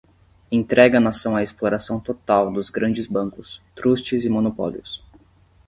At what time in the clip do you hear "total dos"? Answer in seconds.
1.99-2.71